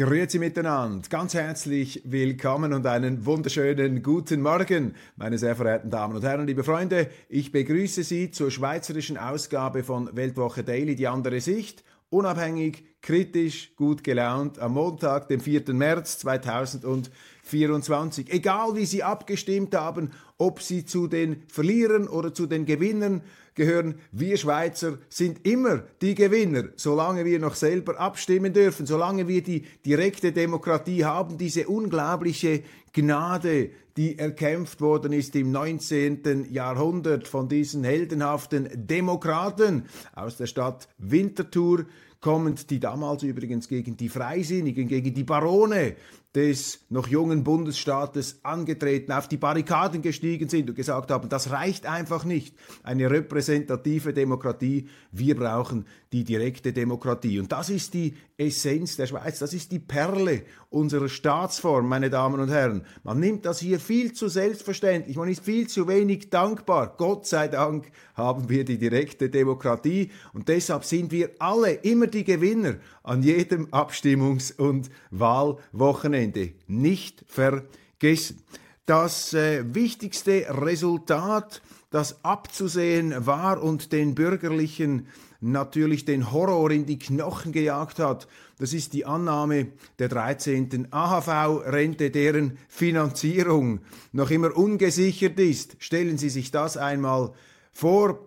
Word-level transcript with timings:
Grüezi 0.00 0.38
miteinander, 0.38 1.06
ganz 1.10 1.34
herzlich 1.34 2.00
willkommen 2.06 2.72
und 2.72 2.86
einen 2.86 3.26
wunderschönen 3.26 4.02
guten 4.02 4.40
Morgen, 4.40 4.94
meine 5.16 5.36
sehr 5.36 5.54
verehrten 5.54 5.90
Damen 5.90 6.16
und 6.16 6.24
Herren, 6.24 6.46
liebe 6.46 6.64
Freunde. 6.64 7.10
Ich 7.28 7.52
begrüße 7.52 8.02
Sie 8.02 8.30
zur 8.30 8.50
schweizerischen 8.50 9.18
Ausgabe 9.18 9.84
von 9.84 10.08
Weltwoche 10.16 10.64
Daily, 10.64 10.96
die 10.96 11.06
andere 11.06 11.42
Sicht, 11.42 11.84
unabhängig, 12.08 12.82
kritisch, 13.02 13.76
gut 13.76 14.02
gelaunt, 14.02 14.58
am 14.58 14.72
Montag, 14.72 15.28
dem 15.28 15.40
4. 15.40 15.74
März 15.74 16.16
2024. 16.20 18.32
Egal 18.32 18.76
wie 18.76 18.86
Sie 18.86 19.02
abgestimmt 19.02 19.74
haben, 19.74 20.12
ob 20.38 20.62
Sie 20.62 20.86
zu 20.86 21.08
den 21.08 21.42
Verlierern 21.48 22.08
oder 22.08 22.32
zu 22.32 22.46
den 22.46 22.64
Gewinnern 22.64 23.20
gehören, 23.54 23.96
wir 24.12 24.36
Schweizer 24.36 24.98
sind 25.08 25.46
immer 25.46 25.84
die 26.00 26.14
Gewinner, 26.14 26.68
solange 26.76 27.24
wir 27.24 27.38
noch 27.38 27.54
selber 27.54 27.98
abstimmen 27.98 28.52
dürfen, 28.52 28.86
solange 28.86 29.28
wir 29.28 29.42
die 29.42 29.64
direkte 29.84 30.32
Demokratie 30.32 31.04
haben, 31.04 31.38
diese 31.38 31.66
unglaubliche 31.68 32.62
Gnade, 32.92 33.70
die 33.96 34.18
erkämpft 34.18 34.80
worden 34.80 35.12
ist 35.12 35.36
im 35.36 35.50
19. 35.50 36.46
Jahrhundert 36.50 37.28
von 37.28 37.48
diesen 37.48 37.84
heldenhaften 37.84 38.68
Demokraten 38.74 39.84
aus 40.14 40.36
der 40.36 40.46
Stadt 40.46 40.88
Winterthur 40.98 41.86
kommend, 42.20 42.70
die 42.70 42.80
damals 42.80 43.22
übrigens 43.22 43.68
gegen 43.68 43.96
die 43.96 44.08
Freisinnigen, 44.08 44.88
gegen 44.88 45.14
die 45.14 45.24
Barone 45.24 45.96
des 46.34 46.86
noch 46.90 47.08
jungen 47.08 47.42
Bundesstaates 47.42 48.38
angetreten, 48.44 49.10
auf 49.10 49.26
die 49.26 49.36
Barrikaden 49.36 50.00
gestiegen 50.00 50.48
sind 50.48 50.68
und 50.68 50.76
gesagt 50.76 51.10
haben, 51.10 51.28
das 51.28 51.50
reicht 51.50 51.86
einfach 51.86 52.24
nicht, 52.24 52.54
eine 52.84 53.10
repräsentative 53.10 54.12
Demokratie, 54.12 54.88
wir 55.10 55.36
brauchen 55.36 55.86
die 56.12 56.22
direkte 56.22 56.72
Demokratie. 56.72 57.40
Und 57.40 57.50
das 57.50 57.68
ist 57.68 57.94
die 57.94 58.14
Essenz 58.36 58.96
der 58.96 59.06
Schweiz, 59.06 59.40
das 59.40 59.54
ist 59.54 59.72
die 59.72 59.80
Perle 59.80 60.44
unserer 60.68 61.08
Staatsform, 61.08 61.88
meine 61.88 62.10
Damen 62.10 62.38
und 62.38 62.48
Herren. 62.48 62.86
Man 63.02 63.18
nimmt 63.18 63.44
das 63.44 63.58
hier 63.58 63.80
viel 63.80 64.12
zu 64.12 64.28
selbstverständlich, 64.28 65.16
man 65.16 65.28
ist 65.28 65.44
viel 65.44 65.66
zu 65.66 65.88
wenig 65.88 66.30
dankbar. 66.30 66.94
Gott 66.96 67.26
sei 67.26 67.48
Dank 67.48 67.90
haben 68.14 68.48
wir 68.48 68.64
die 68.64 68.78
direkte 68.78 69.30
Demokratie 69.30 70.12
und 70.32 70.48
deshalb 70.48 70.84
sind 70.84 71.10
wir 71.10 71.30
alle 71.40 71.72
immer 71.72 72.06
die 72.06 72.24
Gewinner 72.24 72.76
an 73.02 73.22
jedem 73.22 73.66
Abstimmungs- 73.68 74.56
und 74.56 74.90
Wahlwochenende. 75.10 76.52
Nicht 76.66 77.24
vergessen. 77.26 78.42
Das 78.86 79.34
äh, 79.34 79.74
wichtigste 79.74 80.46
Resultat, 80.48 81.62
das 81.90 82.24
abzusehen 82.24 83.26
war 83.26 83.62
und 83.62 83.92
den 83.92 84.14
bürgerlichen 84.14 85.06
natürlich 85.40 86.04
den 86.04 86.32
Horror 86.32 86.70
in 86.70 86.86
die 86.86 86.98
Knochen 86.98 87.52
gejagt 87.52 87.98
hat. 87.98 88.28
Das 88.58 88.72
ist 88.74 88.92
die 88.92 89.06
Annahme 89.06 89.68
der 89.98 90.08
13. 90.08 90.92
AHV-Rente, 90.92 92.10
deren 92.10 92.58
Finanzierung 92.68 93.80
noch 94.12 94.30
immer 94.30 94.56
ungesichert 94.56 95.38
ist. 95.40 95.76
Stellen 95.78 96.18
Sie 96.18 96.28
sich 96.28 96.50
das 96.50 96.76
einmal 96.76 97.32
vor. 97.72 98.26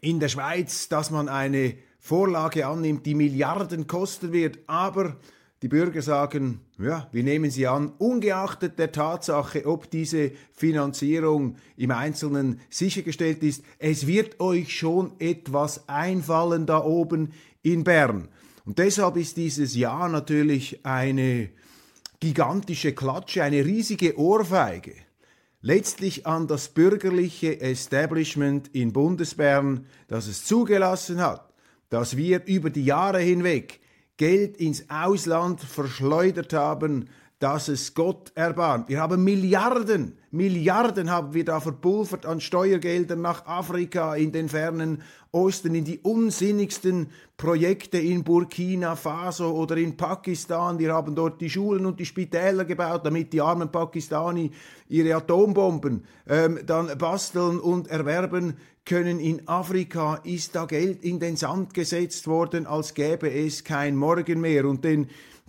In 0.00 0.18
der 0.18 0.28
Schweiz, 0.28 0.88
dass 0.88 1.10
man 1.10 1.28
eine 1.28 1.74
Vorlage 2.00 2.66
annimmt, 2.66 3.06
die 3.06 3.14
Milliarden 3.14 3.86
kosten 3.86 4.32
wird, 4.32 4.58
aber 4.66 5.16
die 5.62 5.68
Bürger 5.68 6.00
sagen, 6.00 6.60
ja, 6.78 7.06
wir 7.12 7.22
nehmen 7.22 7.50
sie 7.50 7.66
an, 7.66 7.92
ungeachtet 7.98 8.78
der 8.78 8.92
Tatsache, 8.92 9.66
ob 9.66 9.90
diese 9.90 10.32
Finanzierung 10.52 11.56
im 11.76 11.90
Einzelnen 11.90 12.60
sichergestellt 12.70 13.42
ist. 13.42 13.62
Es 13.78 14.06
wird 14.06 14.40
euch 14.40 14.74
schon 14.74 15.12
etwas 15.18 15.86
einfallen 15.86 16.64
da 16.64 16.82
oben 16.82 17.34
in 17.62 17.84
Bern. 17.84 18.28
Und 18.64 18.78
deshalb 18.78 19.18
ist 19.18 19.36
dieses 19.36 19.76
Jahr 19.76 20.08
natürlich 20.08 20.84
eine 20.86 21.50
gigantische 22.20 22.94
Klatsche, 22.94 23.42
eine 23.42 23.64
riesige 23.64 24.18
Ohrfeige. 24.18 24.94
Letztlich 25.60 26.26
an 26.26 26.46
das 26.46 26.70
bürgerliche 26.70 27.60
Establishment 27.60 28.68
in 28.68 28.94
Bundesbern, 28.94 29.84
das 30.08 30.26
es 30.26 30.46
zugelassen 30.46 31.20
hat, 31.20 31.49
dass 31.90 32.16
wir 32.16 32.46
über 32.46 32.70
die 32.70 32.84
Jahre 32.84 33.20
hinweg 33.20 33.80
Geld 34.16 34.56
ins 34.56 34.88
Ausland 34.88 35.60
verschleudert 35.60 36.52
haben, 36.52 37.08
dass 37.40 37.68
es 37.68 37.94
Gott 37.94 38.32
erbarmt. 38.34 38.90
Wir 38.90 39.00
haben 39.00 39.24
Milliarden, 39.24 40.18
Milliarden 40.30 41.10
haben 41.10 41.32
wir 41.32 41.44
da 41.44 41.58
verpulvert 41.58 42.26
an 42.26 42.38
Steuergeldern 42.38 43.22
nach 43.22 43.46
Afrika, 43.46 44.14
in 44.14 44.30
den 44.30 44.50
fernen 44.50 45.02
Osten, 45.32 45.74
in 45.74 45.84
die 45.84 46.00
unsinnigsten 46.00 47.08
Projekte 47.38 47.96
in 47.96 48.24
Burkina 48.24 48.94
Faso 48.94 49.52
oder 49.52 49.78
in 49.78 49.96
Pakistan. 49.96 50.78
Wir 50.78 50.92
haben 50.92 51.14
dort 51.14 51.40
die 51.40 51.48
Schulen 51.48 51.86
und 51.86 51.98
die 51.98 52.04
Spitäler 52.04 52.66
gebaut, 52.66 53.06
damit 53.06 53.32
die 53.32 53.40
armen 53.40 53.72
Pakistani 53.72 54.50
ihre 54.88 55.16
Atombomben 55.16 56.04
ähm, 56.28 56.60
dann 56.66 56.98
basteln 56.98 57.58
und 57.58 57.88
erwerben 57.88 58.58
können 58.90 59.20
in 59.20 59.46
Afrika, 59.46 60.16
ist 60.24 60.56
da 60.56 60.64
Geld 60.64 61.04
in 61.04 61.20
den 61.20 61.36
Sand 61.36 61.74
gesetzt 61.74 62.26
worden, 62.26 62.66
als 62.66 62.94
gäbe 62.94 63.30
es 63.32 63.62
kein 63.62 63.94
Morgen 63.94 64.40
mehr. 64.40 64.64
Und 64.64 64.82
den 64.82 65.06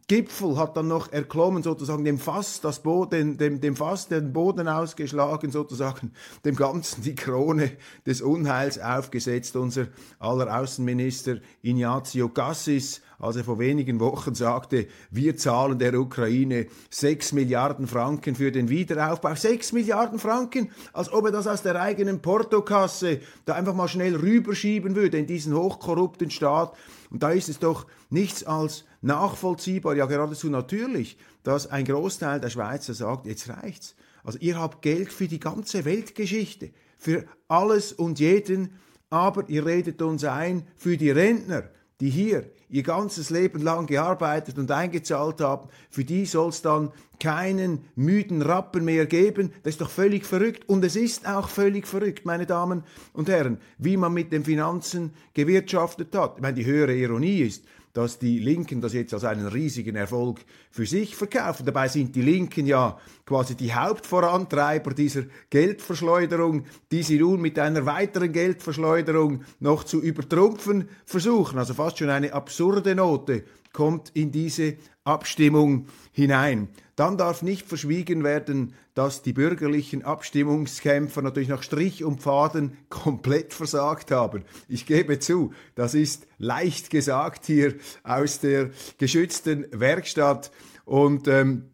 Gipfel 0.08 0.58
hat 0.58 0.78
dann 0.78 0.88
noch 0.88 1.12
erklommen, 1.12 1.64
sozusagen 1.64 2.06
dem 2.06 2.20
Fass, 2.20 2.62
das 2.62 2.84
Boden, 2.84 3.40
dem, 3.40 3.60
dem 3.60 3.76
Fass 3.76 4.08
den 4.08 4.32
Boden 4.32 4.68
ausgeschlagen, 4.68 5.50
sozusagen 5.50 6.12
dem 6.46 6.56
Ganzen 6.56 7.02
die 7.02 7.16
Krone 7.16 7.72
des 8.06 8.22
Unheils 8.22 8.78
aufgesetzt. 8.78 9.56
Unser 9.56 9.88
aller 10.20 10.56
Außenminister 10.60 11.38
Ignazio 11.64 12.30
Cassis 12.30 13.02
als 13.22 13.36
er 13.36 13.44
vor 13.44 13.60
wenigen 13.60 14.00
Wochen 14.00 14.34
sagte, 14.34 14.88
wir 15.12 15.38
zahlen 15.38 15.78
der 15.78 15.94
Ukraine 15.94 16.66
6 16.90 17.34
Milliarden 17.34 17.88
Franken 17.88 18.34
für 18.34 18.52
den 18.52 18.68
Wiederaufbau. 18.68 19.36
6 19.36 19.74
Milliarden 19.74 20.18
Franken, 20.18 20.72
als 20.92 21.14
ob 21.14 21.26
er 21.26 21.32
das 21.32 21.46
aus 21.46 21.62
der 21.62 21.80
eigenen 21.80 22.22
Portokasse 22.22 23.20
da 23.46 23.54
einfach 23.54 23.76
mal 23.76 23.88
schnell 23.88 24.16
rüberschieben 24.16 24.96
würde 24.96 25.20
in 25.20 25.28
diesen 25.28 25.56
hochkorrupten 25.56 26.32
Staat. 26.32 26.76
Und 27.12 27.22
da 27.22 27.30
ist 27.30 27.48
es 27.48 27.60
doch 27.60 27.86
nichts 28.10 28.44
als 28.44 28.86
nachvollziehbar, 29.02 29.96
ja 29.96 30.08
geradezu 30.08 30.50
natürlich, 30.50 31.18
dass 31.44 31.68
ein 31.68 31.86
Großteil 31.86 32.40
der 32.40 32.50
Schweizer 32.50 32.96
sagt, 32.96 33.28
jetzt 33.28 33.50
reicht's. 33.50 33.96
Also 34.24 34.40
ihr 34.40 34.60
habt 34.60 34.82
Geld 34.82 35.12
für 35.14 35.28
die 35.28 35.40
ganze 35.40 35.86
Weltgeschichte, 35.86 36.72
für 36.98 37.26
alles 37.48 37.94
und 37.94 38.20
jeden, 38.20 38.74
aber 39.12 39.48
ihr 39.48 39.66
redet 39.66 40.02
uns 40.02 40.24
ein 40.24 40.68
für 40.76 40.98
die 40.98 41.12
Rentner, 41.12 41.64
die 42.02 42.10
hier 42.10 42.50
ihr 42.70 42.84
ganzes 42.84 43.30
Leben 43.30 43.62
lang 43.62 43.86
gearbeitet 43.86 44.58
und 44.58 44.72
eingezahlt 44.72 45.42
haben, 45.42 45.70
für 45.90 46.04
die 46.04 46.26
soll 46.26 46.50
es 46.50 46.62
dann 46.62 46.92
keinen 47.20 47.86
müden 47.96 48.42
Rappen 48.42 48.86
mehr 48.86 49.06
geben. 49.06 49.52
Das 49.64 49.76
ist 49.76 49.82
doch 49.82 49.90
völlig 49.90 50.26
verrückt. 50.26 50.68
Und 50.68 50.84
es 50.84 50.96
ist 50.96 51.28
auch 51.28 51.50
völlig 51.50 51.86
verrückt, 51.86 52.26
meine 52.26 52.46
Damen 52.46 52.84
und 53.14 53.30
Herren, 53.30 53.60
wie 53.78 53.98
man 53.98 54.14
mit 54.14 54.32
den 54.32 54.44
Finanzen 54.44 55.12
gewirtschaftet 55.34 56.16
hat. 56.16 56.38
Ich 56.38 56.42
meine, 56.42 56.56
die 56.56 56.66
höhere 56.66 56.96
Ironie 56.96 57.42
ist, 57.42 57.64
dass 57.94 58.20
die 58.20 58.40
Linken 58.40 58.82
das 58.82 58.94
jetzt 58.94 59.14
als 59.14 59.24
einen 59.24 59.48
riesigen 59.48 59.96
Erfolg 59.96 60.40
für 60.70 60.86
sich 60.86 61.16
verkaufen. 61.16 61.66
Dabei 61.66 61.88
sind 61.88 62.16
die 62.16 62.22
Linken 62.22 62.66
ja 62.66 62.98
quasi 63.26 63.56
die 63.56 63.74
Hauptvorantreiber 63.74 64.94
dieser 64.94 65.24
Geldverschleuderung, 65.50 66.66
die 66.92 67.04
sie 67.04 67.20
nun 67.20 67.42
mit 67.42 67.60
einer 67.60 67.86
weiteren 67.86 68.32
Geldverschleuderung 68.32 69.44
noch 69.60 69.84
zu 69.84 70.02
übertrumpfen 70.02 70.90
versuchen. 71.06 71.60
Also 71.60 71.74
fast 71.74 72.00
schon 72.00 72.10
eine 72.10 72.34
absurde 72.34 72.96
Note 72.96 73.44
kommt 73.74 74.10
in 74.14 74.32
diese 74.32 74.76
Abstimmung 75.04 75.88
hinein. 76.12 76.70
Dann 77.02 77.18
darf 77.18 77.42
nicht 77.42 77.68
verschwiegen 77.68 78.24
werden, 78.24 78.76
dass 78.94 79.24
die 79.24 79.34
bürgerlichen 79.34 80.04
Abstimmungskämpfer 80.04 81.24
natürlich 81.24 81.50
nach 81.50 81.64
Strich 81.64 82.04
und 82.04 82.22
Faden 82.22 82.78
komplett 82.90 83.56
versagt 83.56 84.12
haben. 84.12 84.44
Ich 84.68 84.86
gebe 84.86 85.18
zu, 85.18 85.52
das 85.74 85.96
ist 85.96 86.28
leicht 86.38 86.92
gesagt 86.92 87.48
hier 87.48 87.74
aus 88.04 88.40
der 88.40 88.70
geschützten 89.00 89.66
Werkstatt 89.72 90.52
und 90.86 91.28
ähm, 91.28 91.71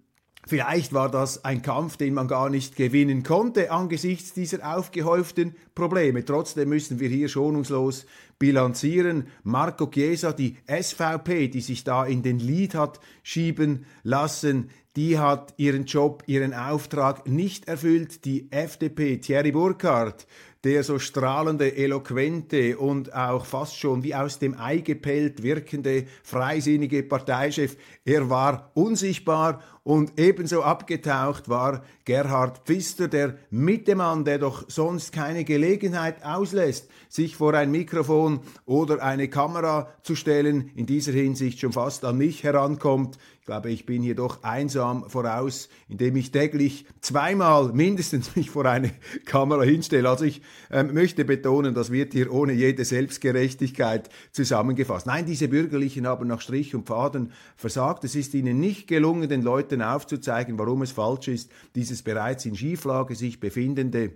Vielleicht 0.47 0.93
war 0.93 1.11
das 1.11 1.43
ein 1.43 1.61
Kampf, 1.61 1.97
den 1.97 2.13
man 2.13 2.29
gar 2.29 2.49
nicht 2.49 2.77
gewinnen 2.77 3.23
konnte 3.23 3.69
angesichts 3.69 4.33
dieser 4.33 4.77
aufgehäuften 4.77 5.55
Probleme. 5.75 6.23
Trotzdem 6.23 6.69
müssen 6.69 7.01
wir 7.01 7.09
hier 7.09 7.27
schonungslos 7.27 8.05
bilanzieren. 8.39 9.27
Marco 9.43 9.87
Chiesa, 9.87 10.31
die 10.31 10.55
SVP, 10.65 11.49
die 11.49 11.59
sich 11.59 11.83
da 11.83 12.05
in 12.05 12.23
den 12.23 12.39
Lied 12.39 12.75
hat 12.75 13.01
schieben 13.23 13.85
lassen, 14.03 14.69
die 14.95 15.19
hat 15.19 15.53
ihren 15.57 15.85
Job, 15.85 16.23
ihren 16.27 16.53
Auftrag 16.53 17.27
nicht 17.27 17.67
erfüllt. 17.67 18.23
Die 18.23 18.49
FDP, 18.49 19.17
Thierry 19.17 19.51
Burkhardt, 19.51 20.27
der 20.63 20.83
so 20.83 20.97
strahlende, 20.97 21.77
eloquente 21.77 22.77
und 22.77 23.13
auch 23.13 23.45
fast 23.45 23.77
schon 23.77 24.03
wie 24.03 24.15
aus 24.15 24.39
dem 24.39 24.59
Ei 24.59 24.79
gepellt 24.79 25.43
wirkende, 25.43 26.05
freisinnige 26.23 27.03
Parteichef, 27.03 27.77
er 28.05 28.29
war 28.29 28.71
unsichtbar 28.73 29.61
und 29.87 30.19
ebenso 30.19 30.63
abgetaucht 30.63 31.47
war 31.47 31.81
Gerhard 32.03 32.59
Pfister, 32.65 33.07
der 33.07 33.37
Mittemann, 33.51 34.25
der 34.25 34.37
doch 34.37 34.65
sonst 34.67 35.13
keine 35.13 35.45
Gelegenheit 35.45 36.25
auslässt, 36.25 36.89
sich 37.07 37.37
vor 37.37 37.53
ein 37.53 37.71
Mikrofon 37.71 38.41
oder 38.65 39.01
eine 39.01 39.29
Kamera 39.29 39.93
zu 40.03 40.15
stellen, 40.15 40.71
in 40.75 40.87
dieser 40.87 41.13
Hinsicht 41.13 41.61
schon 41.61 41.71
fast 41.71 42.03
an 42.03 42.17
mich 42.17 42.43
herankommt. 42.43 43.17
Ich 43.39 43.49
glaube, 43.49 43.71
ich 43.71 43.85
bin 43.85 44.03
hier 44.03 44.15
doch 44.15 44.43
einsam 44.43 45.09
voraus, 45.09 45.69
indem 45.87 46.17
ich 46.17 46.31
täglich 46.31 46.85
zweimal 46.99 47.71
mindestens 47.71 48.35
mich 48.35 48.49
vor 48.49 48.65
eine 48.65 48.91
Kamera 49.23 49.63
hinstelle. 49.63 50.09
Also 50.09 50.25
ich 50.25 50.41
äh, 50.69 50.83
möchte 50.83 51.23
betonen, 51.23 51.73
das 51.73 51.89
wird 51.89 52.11
hier 52.11 52.29
ohne 52.33 52.51
jede 52.51 52.83
Selbstgerechtigkeit 52.83 54.09
zusammengefasst. 54.33 55.07
Nein, 55.07 55.25
diese 55.25 55.47
Bürgerlichen 55.47 56.07
haben 56.07 56.27
nach 56.27 56.41
Strich 56.41 56.75
und 56.75 56.87
Faden 56.87 57.31
versagt. 57.55 58.03
Es 58.03 58.15
ist 58.15 58.33
ihnen 58.33 58.59
nicht 58.59 58.85
gelungen, 58.85 59.29
den 59.29 59.43
Leuten 59.43 59.76
Leuten 59.77 59.81
aufzuzeigen, 59.81 60.57
warum 60.57 60.81
es 60.81 60.91
falsch 60.91 61.27
ist, 61.27 61.51
dieses 61.75 62.01
bereits 62.01 62.45
in 62.45 62.55
Schieflage 62.55 63.15
sich 63.15 63.39
befindende 63.39 64.11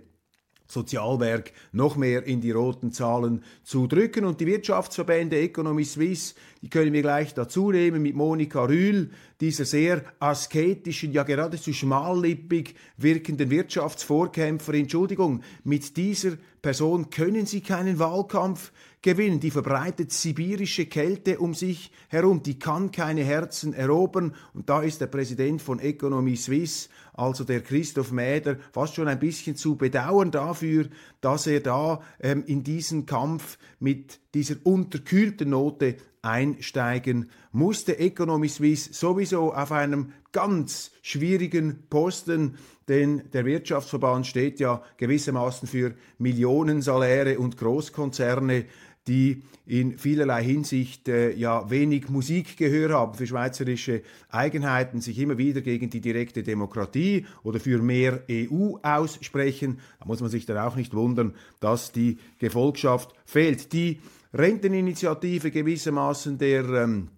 Sozialwerk 0.66 1.52
noch 1.72 1.96
mehr 1.96 2.24
in 2.24 2.40
die 2.40 2.50
roten 2.50 2.92
Zahlen 2.92 3.44
zu 3.62 3.86
drücken. 3.86 4.24
Und 4.24 4.40
die 4.40 4.46
Wirtschaftsverbände 4.46 5.38
Economy 5.38 5.84
Suisse, 5.84 6.34
die 6.62 6.70
können 6.70 6.92
wir 6.92 7.02
gleich 7.02 7.34
dazu 7.34 7.72
nehmen 7.72 8.02
mit 8.02 8.14
Monika 8.14 8.64
Rühl, 8.64 9.10
dieser 9.40 9.64
sehr 9.64 10.04
asketischen, 10.20 11.12
ja 11.12 11.24
geradezu 11.24 11.72
schmallippig 11.72 12.76
wirkenden 12.96 13.50
Wirtschaftsvorkämpferin. 13.50 14.82
Entschuldigung, 14.82 15.42
mit 15.64 15.96
dieser 15.96 16.36
Person 16.62 17.10
können 17.10 17.46
Sie 17.46 17.60
keinen 17.60 17.98
Wahlkampf 17.98 18.70
gewinnen. 19.02 19.40
Die 19.40 19.50
verbreitet 19.50 20.12
sibirische 20.12 20.86
Kälte 20.86 21.40
um 21.40 21.54
sich 21.54 21.90
herum. 22.08 22.44
Die 22.44 22.60
kann 22.60 22.92
keine 22.92 23.24
Herzen 23.24 23.74
erobern. 23.74 24.36
Und 24.54 24.68
da 24.68 24.82
ist 24.82 25.00
der 25.00 25.08
Präsident 25.08 25.60
von 25.60 25.80
Economy 25.80 26.36
Suisse, 26.36 26.88
also 27.12 27.42
der 27.42 27.62
Christoph 27.62 28.12
Mäder, 28.12 28.56
fast 28.70 28.94
schon 28.94 29.08
ein 29.08 29.18
bisschen 29.18 29.56
zu 29.56 29.74
bedauern 29.74 30.30
dafür, 30.30 30.86
dass 31.20 31.48
er 31.48 31.58
da 31.58 32.00
ähm, 32.20 32.44
in 32.46 32.62
diesen 32.62 33.04
Kampf 33.04 33.58
mit 33.80 34.21
dieser 34.34 34.56
unterkühlten 34.64 35.50
Note 35.50 35.96
einsteigen 36.22 37.30
musste. 37.50 37.98
Economy 37.98 38.48
Suisse 38.48 38.92
sowieso 38.92 39.52
auf 39.52 39.72
einem 39.72 40.12
ganz 40.30 40.92
schwierigen 41.02 41.84
Posten, 41.90 42.56
denn 42.88 43.24
der 43.32 43.44
Wirtschaftsverband 43.44 44.26
steht 44.26 44.60
ja 44.60 44.82
gewissermaßen 44.96 45.68
für 45.68 45.94
Millionensaläre 46.18 47.38
und 47.38 47.56
Großkonzerne 47.56 48.66
die 49.08 49.42
in 49.66 49.98
vielerlei 49.98 50.44
Hinsicht 50.44 51.08
äh, 51.08 51.32
ja 51.32 51.70
wenig 51.70 52.08
Musikgehör 52.08 52.90
haben 52.90 53.14
für 53.14 53.26
schweizerische 53.26 54.02
Eigenheiten, 54.28 55.00
sich 55.00 55.18
immer 55.18 55.38
wieder 55.38 55.60
gegen 55.60 55.90
die 55.90 56.00
direkte 56.00 56.42
Demokratie 56.42 57.26
oder 57.42 57.58
für 57.58 57.82
mehr 57.82 58.22
EU 58.30 58.76
aussprechen. 58.82 59.80
Da 59.98 60.06
muss 60.06 60.20
man 60.20 60.30
sich 60.30 60.46
dann 60.46 60.58
auch 60.58 60.76
nicht 60.76 60.94
wundern, 60.94 61.34
dass 61.60 61.92
die 61.92 62.18
Gefolgschaft 62.38 63.12
fehlt. 63.24 63.72
Die 63.72 64.00
Renteninitiative 64.34 65.50
gewissermaßen 65.50 66.38
der 66.38 66.64
ähm, 66.64 67.08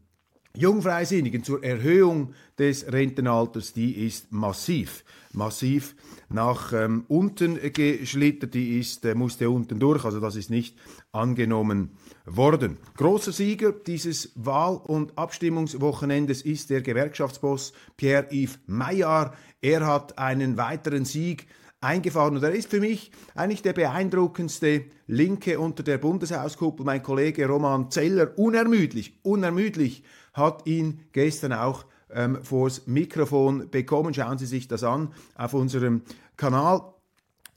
Jungfreisinnigen 0.56 1.42
zur 1.42 1.64
Erhöhung 1.64 2.32
des 2.56 2.92
Rentenalters, 2.92 3.72
die 3.72 4.06
ist 4.06 4.30
massiv, 4.30 5.04
massiv 5.32 5.96
nach 6.28 6.72
ähm, 6.72 7.04
unten 7.08 7.58
geschlittert, 7.72 8.54
die 8.54 8.78
ist, 8.78 9.04
äh, 9.04 9.16
musste 9.16 9.50
unten 9.50 9.80
durch, 9.80 10.04
also 10.04 10.20
das 10.20 10.36
ist 10.36 10.50
nicht 10.50 10.76
angenommen 11.10 11.96
worden. 12.24 12.78
Großer 12.96 13.32
Sieger 13.32 13.72
dieses 13.72 14.30
Wahl- 14.36 14.80
und 14.84 15.18
Abstimmungswochenendes 15.18 16.42
ist 16.42 16.70
der 16.70 16.82
Gewerkschaftsboss 16.82 17.72
Pierre-Yves 17.96 18.60
Maillard. 18.66 19.34
Er 19.60 19.84
hat 19.84 20.18
einen 20.18 20.56
weiteren 20.56 21.04
Sieg 21.04 21.48
eingefahren. 21.84 22.36
Und 22.36 22.42
er 22.42 22.52
ist 22.52 22.70
für 22.70 22.80
mich 22.80 23.12
eigentlich 23.34 23.62
der 23.62 23.72
beeindruckendste 23.72 24.84
Linke 25.06 25.60
unter 25.60 25.82
der 25.82 25.98
Bundeshauskuppel. 25.98 26.84
Mein 26.84 27.02
Kollege 27.02 27.46
Roman 27.46 27.90
Zeller, 27.90 28.36
unermüdlich, 28.36 29.18
unermüdlich, 29.22 30.02
hat 30.32 30.66
ihn 30.66 31.00
gestern 31.12 31.52
auch 31.52 31.84
ähm, 32.12 32.38
vors 32.42 32.86
Mikrofon 32.86 33.70
bekommen. 33.70 34.14
Schauen 34.14 34.38
Sie 34.38 34.46
sich 34.46 34.66
das 34.66 34.82
an 34.82 35.12
auf 35.36 35.54
unserem 35.54 36.02
Kanal. 36.36 36.94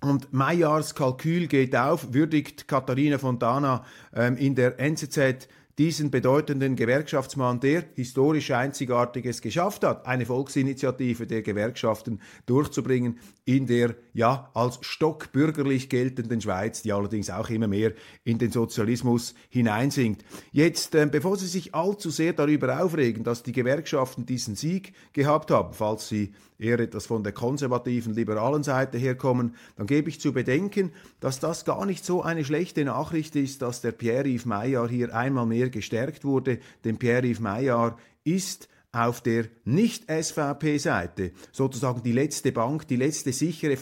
Und 0.01 0.31
Mayars 0.31 0.93
Kalkül 0.93 1.47
geht 1.47 1.75
auf, 1.75 2.13
würdigt 2.13 2.67
Katharina 2.67 3.17
Fontana 3.17 3.83
ähm, 4.13 4.37
in 4.37 4.53
der 4.53 4.79
NZZ 4.79 5.47
diesen 5.77 6.09
bedeutenden 6.09 6.75
Gewerkschaftsmann, 6.75 7.59
der 7.59 7.83
historisch 7.95 8.51
Einzigartiges 8.51 9.41
geschafft 9.41 9.83
hat, 9.83 10.07
eine 10.07 10.25
Volksinitiative 10.25 11.27
der 11.27 11.43
Gewerkschaften 11.43 12.19
durchzubringen 12.47 13.19
in 13.47 13.65
der 13.65 13.95
ja 14.13 14.51
als 14.53 14.77
stockbürgerlich 14.81 15.87
geltenden 15.87 16.41
Schweiz, 16.41 16.81
die 16.81 16.91
allerdings 16.91 17.29
auch 17.29 17.49
immer 17.49 17.69
mehr 17.69 17.93
in 18.25 18.37
den 18.39 18.51
Sozialismus 18.51 19.35
hineinsinkt. 19.47 20.25
Jetzt, 20.51 20.93
äh, 20.95 21.07
bevor 21.09 21.37
Sie 21.37 21.47
sich 21.47 21.73
allzu 21.73 22.09
sehr 22.09 22.33
darüber 22.33 22.83
aufregen, 22.83 23.23
dass 23.23 23.43
die 23.43 23.53
Gewerkschaften 23.53 24.25
diesen 24.25 24.57
Sieg 24.57 24.91
gehabt 25.13 25.49
haben, 25.49 25.73
falls 25.73 26.09
sie 26.09 26.33
eher 26.59 26.77
etwas 26.79 27.05
von 27.05 27.23
der 27.23 27.31
konservativen, 27.31 28.13
liberalen 28.13 28.63
Seite 28.63 28.97
herkommen, 28.97 29.55
dann 29.77 29.87
gebe 29.87 30.09
ich 30.09 30.19
zu 30.19 30.33
bedenken, 30.33 30.91
dass 31.21 31.39
das 31.39 31.63
gar 31.63 31.85
nicht 31.85 32.03
so 32.03 32.21
eine 32.21 32.43
schlechte 32.43 32.83
Nachricht 32.83 33.33
ist, 33.37 33.61
dass 33.61 33.79
der 33.79 33.93
Pierre-Yves 33.93 34.45
Maillard 34.45 34.91
hier 34.91 35.15
einmal 35.15 35.45
mehr 35.45 35.69
gestärkt 35.69 36.25
wurde. 36.25 36.59
Denn 36.83 36.97
Pierre-Yves 36.97 37.39
Maillard 37.39 37.97
ist 38.25 38.67
auf 38.97 39.21
der 39.21 39.45
Nicht-SVP-Seite 39.65 41.31
sozusagen 41.51 42.03
die 42.03 42.11
letzte 42.11 42.51
Bank, 42.51 42.87
die 42.87 42.95
letzte 42.95 43.31
sichere 43.31 43.77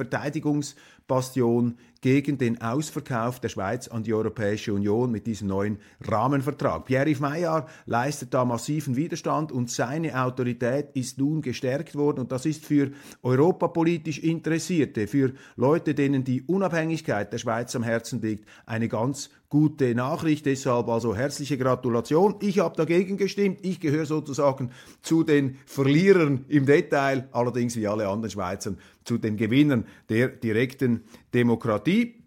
Verteidigungsbastion 1.08 1.78
gegen 2.02 2.38
den 2.38 2.62
Ausverkauf 2.62 3.40
der 3.40 3.50
Schweiz 3.50 3.88
an 3.88 4.04
die 4.04 4.14
Europäische 4.14 4.74
Union 4.74 5.10
mit 5.10 5.26
diesem 5.26 5.48
neuen 5.48 5.80
Rahmenvertrag. 6.02 6.86
Pierre-Yves 6.86 7.20
Maillard 7.20 7.68
leistet 7.88 8.32
da 8.32 8.46
massiven 8.46 8.96
Widerstand 8.96 9.52
und 9.52 9.72
seine 9.72 10.22
Autorität 10.24 10.90
ist 10.94 11.18
nun 11.18 11.42
gestärkt 11.42 11.96
worden 11.96 12.20
und 12.20 12.32
das 12.32 12.46
ist 12.46 12.64
für 12.64 12.92
europapolitisch 13.24 14.20
Interessierte, 14.20 15.08
für 15.08 15.34
Leute, 15.56 15.96
denen 15.96 16.24
die 16.24 16.44
Unabhängigkeit 16.44 17.34
der 17.34 17.40
Schweiz 17.40 17.76
am 17.76 17.82
Herzen 17.82 18.22
liegt, 18.22 18.48
eine 18.68 18.88
ganz 18.88 19.32
gute 19.50 19.96
Nachricht. 19.96 20.46
Deshalb 20.46 20.88
also 20.90 21.16
herzliche 21.16 21.58
Gratulation. 21.58 22.36
Ich 22.42 22.60
habe 22.60 22.76
dagegen 22.76 23.18
gestimmt. 23.18 23.60
Ich 23.62 23.80
gehöre 23.80 24.06
sozusagen 24.06 24.72
zu 25.02 25.24
den 25.24 25.58
Verlierern 25.66 26.46
im 26.50 26.66
Detail, 26.66 27.30
allerdings 27.32 27.76
wie 27.78 27.88
alle 27.88 28.08
anderen 28.08 28.32
Schweizer 28.32 28.76
zu 29.06 29.18
den 29.18 29.38
Gewinnern 29.38 29.86
der 30.10 30.28
direkten 30.28 30.95
Demokratie. 31.34 32.26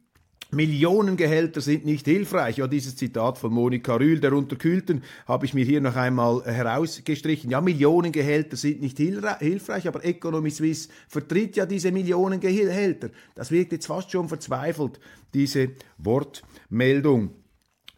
Millionengehälter 0.51 1.61
sind 1.61 1.85
nicht 1.85 2.07
hilfreich. 2.07 2.57
Ja, 2.57 2.67
dieses 2.67 2.97
Zitat 2.97 3.37
von 3.37 3.53
Monika 3.53 3.97
Rühl, 3.97 4.19
der 4.19 4.33
Unterkühlten, 4.33 5.03
habe 5.27 5.45
ich 5.45 5.53
mir 5.53 5.65
hier 5.65 5.83
noch 5.83 5.95
einmal 5.97 6.43
herausgestrichen. 6.43 7.51
Ja, 7.51 7.61
Millionengehälter 7.61 8.57
sind 8.57 8.81
nicht 8.81 8.97
hilfreich, 8.97 9.87
aber 9.87 10.05
Economy 10.07 10.51
Suisse 10.51 10.89
vertritt 11.07 11.57
ja 11.57 11.67
diese 11.67 11.93
Millionengehälter. 11.93 13.11
Das 13.35 13.51
wirkt 13.51 13.73
jetzt 13.73 13.87
fast 13.87 14.11
schon 14.11 14.29
verzweifelt, 14.29 14.99
diese 15.35 15.73
Wortmeldung. 15.99 17.35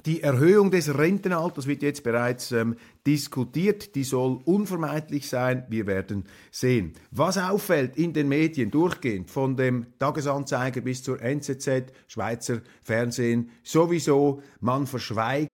Die 0.07 0.23
Erhöhung 0.23 0.71
des 0.71 0.97
Rentenalters 0.97 1.67
wird 1.67 1.83
jetzt 1.83 2.03
bereits 2.03 2.53
ähm, 2.53 2.77
diskutiert. 3.07 3.95
Die 3.95 4.05
soll 4.05 4.41
unvermeidlich 4.45 5.29
sein. 5.29 5.65
Wir 5.69 5.87
werden 5.87 6.25
sehen. 6.51 6.95
Was 7.11 7.39
auffällt 7.39 7.97
in 7.97 8.13
den 8.13 8.29
Medien 8.29 8.71
durchgehend, 8.71 9.31
von 9.31 9.57
dem 9.57 9.87
Tagesanzeiger 9.99 10.81
bis 10.81 11.03
zur 11.03 11.21
NZZ, 11.21 11.93
Schweizer 12.07 12.61
Fernsehen, 12.83 13.51
sowieso, 13.63 14.43
man 14.61 14.87
verschweigt. 14.87 15.49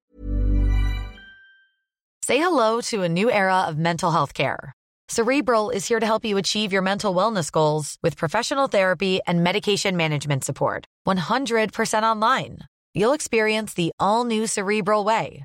Say 2.24 2.38
hello 2.38 2.80
to 2.90 3.02
a 3.02 3.08
new 3.08 3.30
era 3.30 3.66
of 3.68 3.76
mental 3.76 4.10
health 4.10 4.34
care. 4.34 4.72
Cerebral 5.08 5.70
is 5.70 5.86
here 5.86 6.00
to 6.00 6.06
help 6.06 6.24
you 6.24 6.36
achieve 6.36 6.72
your 6.72 6.82
mental 6.82 7.14
wellness 7.14 7.52
goals 7.52 7.96
with 8.02 8.16
professional 8.16 8.66
therapy 8.66 9.20
and 9.26 9.44
medication 9.44 9.96
management 9.96 10.42
support. 10.42 10.84
100% 11.06 12.02
online. 12.02 12.58
You'll 12.92 13.12
experience 13.12 13.74
the 13.74 13.92
all 14.00 14.24
new 14.24 14.46
Cerebral 14.48 15.04
Way, 15.04 15.44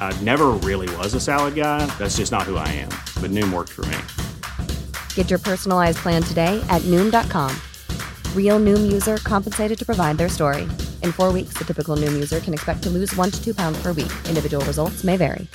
I 0.00 0.18
never 0.22 0.48
really 0.64 0.88
was 0.96 1.12
a 1.12 1.20
salad 1.20 1.54
guy. 1.54 1.84
That's 1.98 2.16
just 2.16 2.32
not 2.32 2.44
who 2.44 2.56
I 2.56 2.68
am. 2.68 2.88
But 3.20 3.30
Noom 3.30 3.52
worked 3.52 3.72
for 3.72 3.84
me. 3.84 3.98
Get 5.14 5.28
your 5.28 5.38
personalized 5.38 5.98
plan 5.98 6.22
today 6.22 6.58
at 6.70 6.80
Noom.com. 6.82 7.54
Real 8.34 8.58
Noom 8.58 8.90
user 8.90 9.18
compensated 9.18 9.78
to 9.78 9.84
provide 9.84 10.16
their 10.16 10.30
story. 10.30 10.62
In 11.02 11.12
four 11.12 11.30
weeks, 11.30 11.58
the 11.58 11.64
typical 11.64 11.94
Noom 11.94 12.14
user 12.14 12.40
can 12.40 12.54
expect 12.54 12.82
to 12.84 12.90
lose 12.90 13.14
one 13.16 13.30
to 13.30 13.44
two 13.44 13.52
pounds 13.52 13.82
per 13.82 13.92
week. 13.92 14.12
Individual 14.26 14.64
results 14.64 15.04
may 15.04 15.18
vary. 15.18 15.46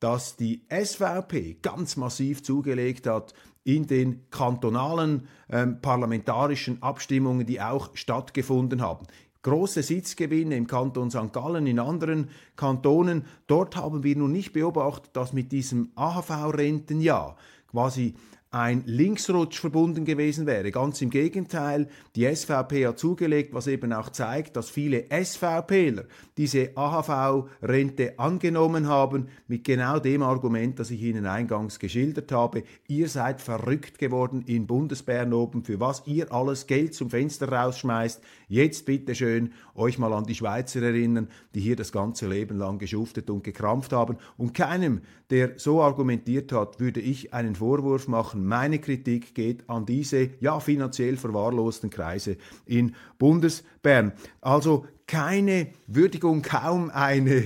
Dass 0.00 0.36
die 0.36 0.62
SVP 0.70 1.58
ganz 1.60 1.96
massiv 1.96 2.42
zugelegt 2.42 3.06
hat 3.06 3.34
in 3.64 3.86
den 3.86 4.24
kantonalen 4.30 5.28
ähm, 5.50 5.80
parlamentarischen 5.82 6.82
Abstimmungen, 6.82 7.44
die 7.44 7.60
auch 7.60 7.90
stattgefunden 7.94 8.80
haben. 8.80 9.06
Große 9.42 9.82
Sitzgewinne 9.82 10.56
im 10.56 10.66
Kanton 10.66 11.10
St. 11.10 11.32
Gallen, 11.32 11.66
in 11.66 11.78
anderen 11.78 12.28
Kantonen. 12.56 13.24
Dort 13.46 13.76
haben 13.76 14.02
wir 14.02 14.16
nun 14.16 14.32
nicht 14.32 14.52
beobachtet, 14.52 15.10
dass 15.14 15.32
mit 15.32 15.50
diesem 15.50 15.92
AHV-Rentenjahr 15.94 17.36
quasi 17.70 18.14
ein 18.52 18.82
Linksrutsch 18.84 19.60
verbunden 19.60 20.04
gewesen 20.04 20.44
wäre. 20.44 20.72
Ganz 20.72 21.00
im 21.02 21.10
Gegenteil, 21.10 21.86
die 22.16 22.26
SVP 22.26 22.84
hat 22.84 22.98
zugelegt, 22.98 23.54
was 23.54 23.68
eben 23.68 23.92
auch 23.92 24.10
zeigt, 24.10 24.56
dass 24.56 24.68
viele 24.68 25.04
SVPler 25.08 26.06
diese 26.36 26.76
AHV-Rente 26.76 28.18
angenommen 28.18 28.88
haben, 28.88 29.28
mit 29.46 29.62
genau 29.62 30.00
dem 30.00 30.22
Argument, 30.22 30.80
das 30.80 30.90
ich 30.90 31.00
Ihnen 31.00 31.26
eingangs 31.26 31.78
geschildert 31.78 32.32
habe. 32.32 32.64
Ihr 32.88 33.08
seid 33.08 33.40
verrückt 33.40 33.98
geworden 33.98 34.42
in 34.46 34.66
Bundesbern 34.66 35.32
oben, 35.32 35.62
für 35.62 35.78
was 35.78 36.02
ihr 36.06 36.32
alles 36.32 36.66
Geld 36.66 36.94
zum 36.94 37.08
Fenster 37.08 37.52
rausschmeißt. 37.52 38.20
Jetzt 38.48 38.84
bitte 38.84 39.14
schön 39.14 39.52
euch 39.76 39.98
mal 39.98 40.12
an 40.12 40.24
die 40.24 40.34
Schweizer 40.34 40.82
erinnern, 40.82 41.28
die 41.54 41.60
hier 41.60 41.76
das 41.76 41.92
ganze 41.92 42.26
Leben 42.26 42.58
lang 42.58 42.78
geschuftet 42.78 43.30
und 43.30 43.44
gekrampft 43.44 43.92
haben. 43.92 44.16
Und 44.36 44.54
keinem, 44.54 45.02
der 45.30 45.52
so 45.56 45.80
argumentiert 45.82 46.50
hat, 46.50 46.80
würde 46.80 47.00
ich 47.00 47.32
einen 47.32 47.54
Vorwurf 47.54 48.08
machen, 48.08 48.39
meine 48.46 48.78
Kritik 48.78 49.34
geht 49.34 49.68
an 49.68 49.86
diese 49.86 50.30
ja 50.40 50.60
finanziell 50.60 51.16
verwahrlosten 51.16 51.90
Kreise 51.90 52.36
in 52.66 52.94
Bundesbern. 53.18 54.12
Also 54.40 54.86
keine 55.06 55.68
Würdigung, 55.86 56.42
kaum 56.42 56.90
eine 56.90 57.44